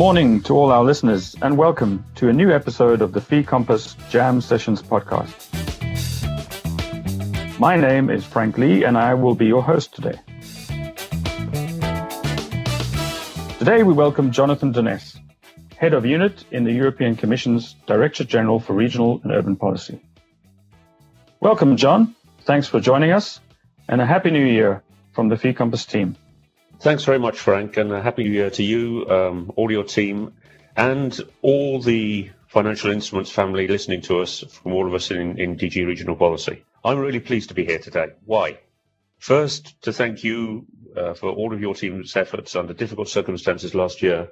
[0.00, 4.40] morning to all our listeners, and welcome to a new episode of the fi-compass Jam
[4.40, 5.28] Sessions podcast.
[7.60, 10.18] My name is Frank Lee, and I will be your host today.
[13.58, 15.18] Today, we welcome Jonathan Denness,
[15.76, 20.00] Head of Unit in the European Commission's Director General for Regional and Urban Policy.
[21.40, 22.16] Welcome, John.
[22.46, 23.38] Thanks for joining us,
[23.86, 24.82] and a Happy New Year
[25.12, 26.16] from the fi-compass team.
[26.80, 30.32] Thanks very much, Frank, and a happy new year to you, um, all your team,
[30.74, 35.58] and all the financial instruments family listening to us from all of us in, in
[35.58, 36.64] DG Regional Policy.
[36.82, 38.12] I'm really pleased to be here today.
[38.24, 38.60] Why?
[39.18, 40.64] First, to thank you
[40.96, 44.30] uh, for all of your team's efforts under difficult circumstances last year,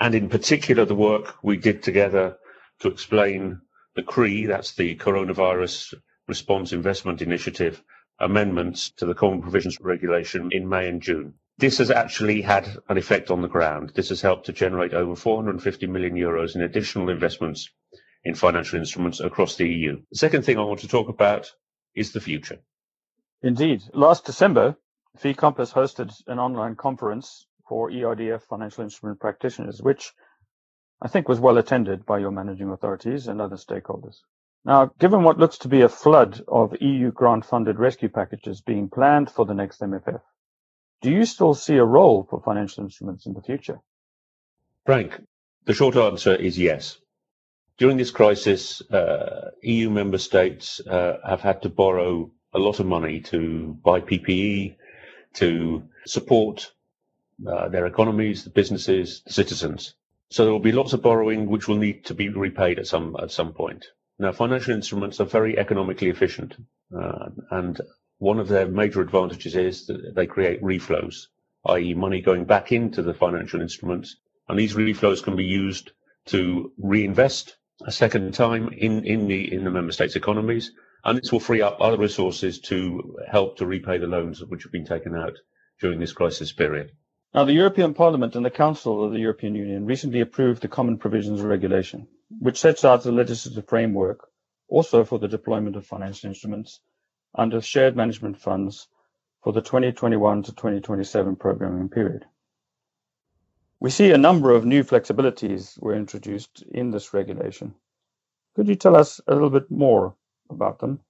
[0.00, 2.38] and in particular the work we did together
[2.78, 3.60] to explain
[3.94, 5.92] the CRE, that's the Coronavirus
[6.28, 7.82] Response Investment Initiative,
[8.18, 11.34] amendments to the Common Provisions Regulation in May and June.
[11.56, 13.92] This has actually had an effect on the ground.
[13.94, 17.70] This has helped to generate over 450 million euros in additional investments
[18.24, 20.00] in financial instruments across the EU.
[20.10, 21.52] The second thing I want to talk about
[21.94, 22.58] is the future.
[23.42, 23.82] Indeed.
[23.92, 24.76] Last December,
[25.16, 30.12] fi-compass hosted an online conference for ERDF financial instrument practitioners, which
[31.00, 34.16] I think was well attended by your managing authorities and other stakeholders.
[34.64, 38.88] Now, given what looks to be a flood of EU grant funded rescue packages being
[38.88, 40.22] planned for the next MFF,
[41.04, 43.78] do you still see a role for financial instruments in the future?
[44.86, 45.22] Frank,
[45.66, 46.96] the short answer is yes.
[47.76, 52.86] During this crisis, uh, EU member states uh, have had to borrow a lot of
[52.86, 54.76] money to buy PPE,
[55.34, 56.72] to support
[57.46, 59.94] uh, their economies, the businesses, the citizens.
[60.30, 63.14] So there will be lots of borrowing which will need to be repaid at some
[63.20, 63.84] at some point.
[64.18, 66.54] Now, financial instruments are very economically efficient,
[66.96, 67.78] uh, and
[68.24, 71.26] one of their major advantages is that they create reflows,
[71.66, 71.92] i.e.
[71.92, 74.16] money going back into the financial instruments.
[74.48, 75.92] And these reflows can be used
[76.28, 80.72] to reinvest a second time in, in the in the member states' economies,
[81.04, 84.72] and this will free up other resources to help to repay the loans which have
[84.72, 85.34] been taken out
[85.82, 86.92] during this crisis period.
[87.34, 90.96] Now, the European Parliament and the Council of the European Union recently approved the Common
[90.96, 92.08] Provisions Regulation,
[92.38, 94.26] which sets out the legislative framework
[94.66, 96.80] also for the deployment of financial instruments
[97.34, 98.88] under shared management funds
[99.42, 102.24] for the 2021 to 2027 programming period.
[103.80, 107.74] We see a number of new flexibilities were introduced in this regulation.
[108.56, 110.14] Could you tell us a little bit more
[110.48, 111.00] about them?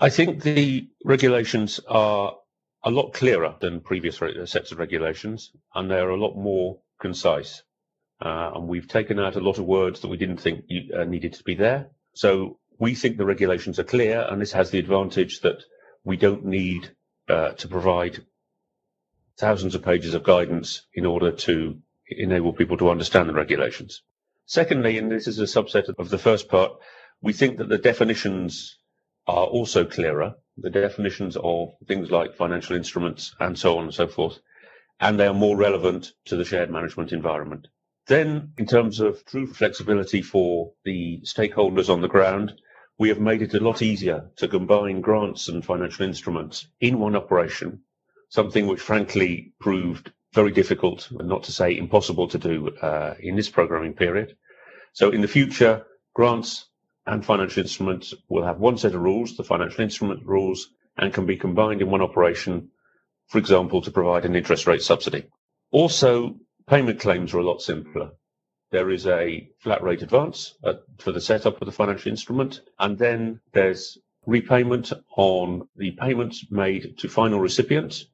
[0.00, 2.36] I think the regulations are
[2.82, 4.20] a lot clearer than previous
[4.50, 7.62] sets of regulations, and they are a lot more concise.
[8.20, 10.64] Uh, and we've taken out a lot of words that we didn't think
[10.96, 11.90] uh, needed to be there.
[12.14, 15.62] So we think the regulations are clear, and this has the advantage that
[16.04, 16.90] we don't need
[17.28, 18.24] uh, to provide
[19.38, 21.78] thousands of pages of guidance in order to
[22.08, 24.02] enable people to understand the regulations.
[24.46, 26.72] Secondly, and this is a subset of the first part,
[27.20, 28.78] we think that the definitions
[29.26, 34.08] are also clearer, the definitions of things like financial instruments and so on and so
[34.08, 34.38] forth,
[35.00, 37.68] and they are more relevant to the shared management environment.
[38.06, 42.60] Then, in terms of true flexibility for the stakeholders on the ground,
[42.98, 47.16] we have made it a lot easier to combine grants and financial instruments in one
[47.16, 47.82] operation,
[48.28, 53.50] something which frankly proved very difficult, not to say impossible to do uh, in this
[53.50, 54.36] programming period.
[54.92, 56.66] So in the future, grants
[57.06, 61.26] and financial instruments will have one set of rules, the financial instrument rules, and can
[61.26, 62.70] be combined in one operation,
[63.28, 65.26] for example, to provide an interest rate subsidy.
[65.70, 66.36] Also,
[66.66, 68.10] payment claims are a lot simpler.
[68.70, 72.98] There is a flat rate advance uh, for the setup of the financial instrument, and
[72.98, 78.06] then there's repayment on the payments made to final recipients.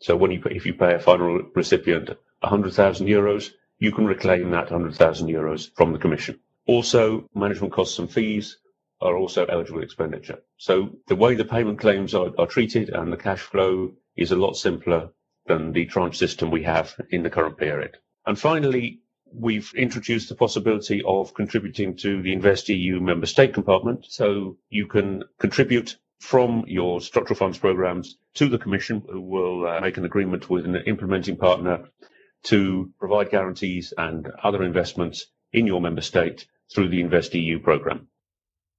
[0.00, 2.10] So when you if you pay a final recipient
[2.40, 6.38] 100,000 euros, you can reclaim that 100,000 euros from the commission.
[6.66, 8.58] Also, management costs and fees
[9.00, 10.38] are also eligible expenditure.
[10.56, 14.36] So the way the payment claims are, are treated and the cash flow is a
[14.36, 15.10] lot simpler
[15.48, 17.96] than the tranche system we have in the current period.
[18.26, 19.00] And finally,
[19.32, 24.06] We've introduced the possibility of contributing to the InvestEU member state compartment.
[24.08, 29.80] So you can contribute from your structural funds programs to the Commission, who will uh,
[29.80, 31.88] make an agreement with an implementing partner
[32.44, 38.08] to provide guarantees and other investments in your member state through the InvestEU program.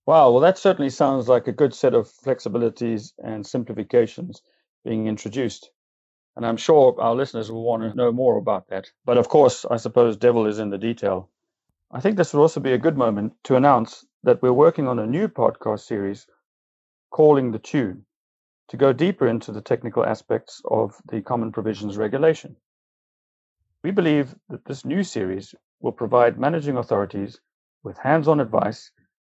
[0.06, 4.42] Wow, well, that certainly sounds like a good set of flexibilities and simplifications
[4.84, 5.70] being introduced.
[6.40, 8.90] And I'm sure our listeners will want to know more about that.
[9.04, 11.30] But of course, I suppose devil is in the detail.
[11.92, 15.00] I think this would also be a good moment to announce that we're working on
[15.00, 16.28] a new podcast series
[17.10, 18.06] calling The Tune
[18.70, 22.56] to go deeper into the technical aspects of the Common Provisions Regulation.
[23.84, 27.42] We believe that this new series will provide managing authorities
[27.84, 28.92] with hands-on advice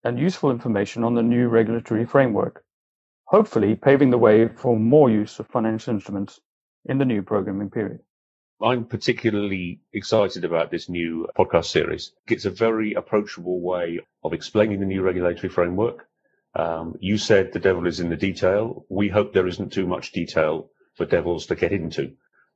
[0.04, 2.64] and useful information on the new regulatory framework,
[3.26, 6.40] hopefully paving the way for more use of financial instruments
[6.86, 8.00] in the new programming period.
[8.62, 12.12] I'm particularly excited about this new podcast series.
[12.28, 16.08] It's a very approachable way of explaining the new regulatory framework.
[16.54, 18.86] Um, you said the devil is in the detail.
[18.90, 22.14] We hope there isn't too much detail for devils to get into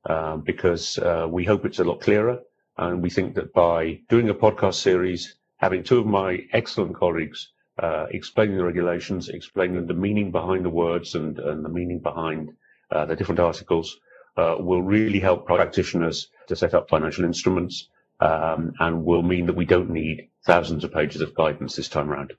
[0.08, 2.40] um, because uh, we hope it's a lot clearer.
[2.78, 7.52] And we think that by doing a podcast series, having two of my excellent colleagues
[7.78, 12.50] uh, explaining the regulations, explaining the meaning behind the words and, and the meaning behind
[12.90, 13.98] uh, the different articles,
[14.36, 17.88] uh, will really help practitioners to set up financial instruments
[18.20, 22.10] um, and will mean that we don't need thousands of pages of guidance this time
[22.10, 22.32] around.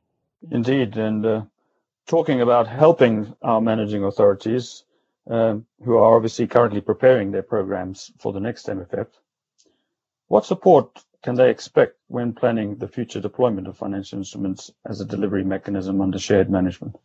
[0.51, 0.97] Indeed.
[0.97, 1.41] And uh,
[2.07, 4.83] talking about helping our managing authorities,
[5.29, 9.07] um, who are obviously currently preparing their programs for the next MFF,
[10.27, 15.05] what support can they expect when planning the future deployment of financial instruments as a
[15.05, 16.95] delivery mechanism under shared management?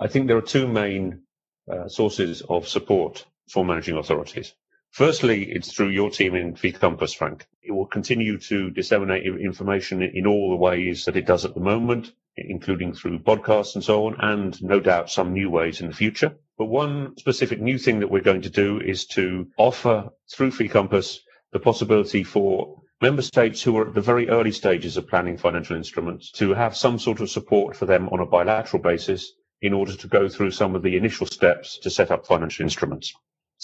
[0.00, 1.22] I think there are two main
[1.70, 4.54] uh, sources of support for managing authorities.
[4.90, 7.46] Firstly, it's through your team in fi-compass, Frank.
[7.62, 11.60] It will continue to disseminate information in all the ways that it does at the
[11.60, 15.94] moment, including through podcasts and so on, and no doubt some new ways in the
[15.94, 16.36] future.
[16.56, 21.20] But one specific new thing that we're going to do is to offer through fi-compass
[21.52, 25.76] the possibility for member states who are at the very early stages of planning financial
[25.76, 29.96] instruments to have some sort of support for them on a bilateral basis in order
[29.96, 33.12] to go through some of the initial steps to set up financial instruments.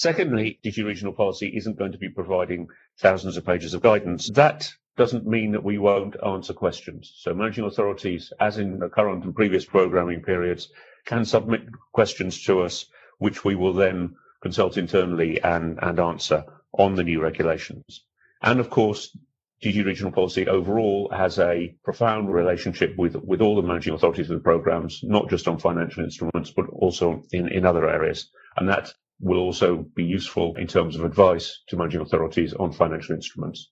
[0.00, 4.31] Secondly, DG Regional Policy isn't going to be providing thousands of pages of guidance.
[4.31, 7.12] That doesn't mean that we won't answer questions.
[7.19, 10.70] So managing authorities, as in the current and previous programming periods,
[11.05, 12.87] can submit questions to us,
[13.19, 18.02] which we will then consult internally and, and answer on the new regulations.
[18.41, 19.14] And of course,
[19.62, 24.38] DG Regional Policy overall has a profound relationship with, with all the managing authorities of
[24.38, 28.31] the programs, not just on financial instruments, but also in, in other areas.
[28.56, 33.15] And that will also be useful in terms of advice to managing authorities on financial
[33.15, 33.71] instruments.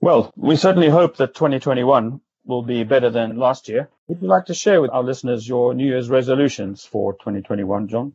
[0.00, 3.88] Well, we certainly hope that 2021 will be better than last year.
[4.08, 8.14] Would you like to share with our listeners your New Year's resolutions for 2021, John?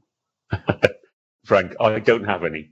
[1.46, 2.72] Frank, I don't have any.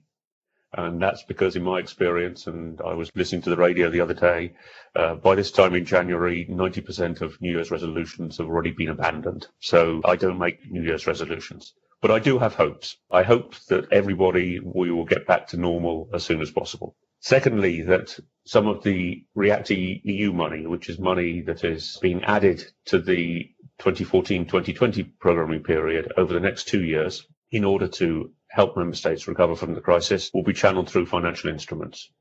[0.74, 4.14] And that's because, in my experience, and I was listening to the radio the other
[4.14, 4.56] day,
[4.94, 9.48] uh, by this time in January, 90% of New Year's resolutions have already been abandoned.
[9.62, 11.74] So I don't make New Year's resolutions.
[12.06, 12.98] But I do have hopes.
[13.10, 16.96] I hope that everybody, we will get back to normal as soon as possible.
[17.20, 22.64] Secondly, that some of the REACT EU money, which is money that is being added
[22.86, 23.50] to the
[23.80, 29.56] 2014-2020 programming period over the next two years in order to help member states recover
[29.56, 32.12] from the crisis, will be channeled through financial instruments.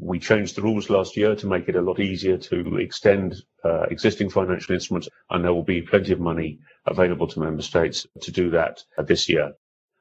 [0.00, 3.82] We changed the rules last year to make it a lot easier to extend uh,
[3.90, 8.30] existing financial instruments, and there will be plenty of money available to member states to
[8.30, 9.52] do that uh, this year.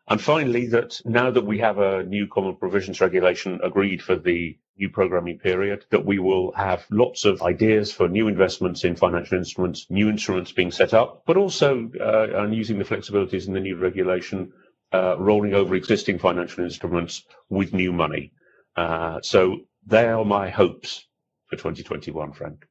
[0.07, 4.57] And finally, that now that we have a new common provisions regulation agreed for the
[4.77, 9.37] new programming period, that we will have lots of ideas for new investments in financial
[9.37, 13.59] instruments, new instruments being set up, but also uh, and using the flexibilities in the
[13.59, 14.51] new regulation,
[14.91, 18.33] uh, rolling over existing financial instruments with new money.
[18.75, 21.05] Uh, so they are my hopes
[21.47, 22.65] for 2021, Frank.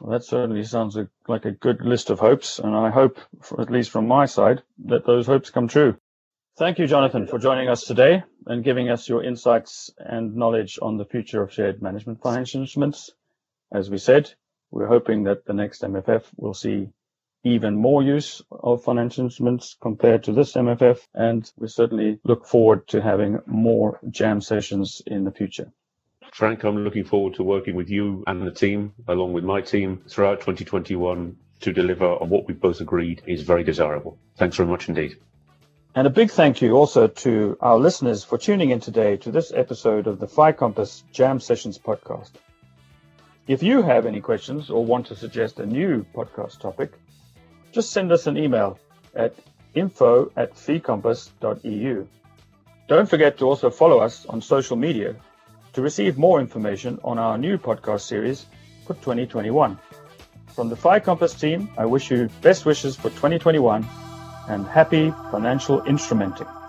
[0.00, 3.70] Well, that certainly sounds like a good list of hopes, and I hope, for, at
[3.70, 5.96] least from my side, that those hopes come true.
[6.58, 10.96] Thank you, Jonathan, for joining us today and giving us your insights and knowledge on
[10.96, 13.10] the future of shared management financial instruments.
[13.72, 14.32] As we said,
[14.70, 16.90] we're hoping that the next MFF will see
[17.44, 22.88] even more use of financial instruments compared to this MFF, and we certainly look forward
[22.88, 25.72] to having more jam sessions in the future.
[26.32, 30.02] Frank, I'm looking forward to working with you and the team, along with my team,
[30.08, 34.18] throughout 2021 to deliver on what we both agreed is very desirable.
[34.36, 35.16] Thanks very much indeed.
[35.94, 39.50] And a big thank you also to our listeners for tuning in today to this
[39.50, 42.32] episode of the Fi Compass Jam Sessions podcast.
[43.48, 46.92] If you have any questions or want to suggest a new podcast topic,
[47.72, 48.78] just send us an email
[49.14, 49.34] at
[49.74, 52.06] info at fi-compass.eu.
[52.88, 55.16] Don't forget to also follow us on social media
[55.76, 58.46] to receive more information on our new podcast series
[58.86, 59.78] for 2021.
[60.54, 63.86] From the Fi Compass team, I wish you best wishes for 2021
[64.48, 66.65] and happy financial instrumenting.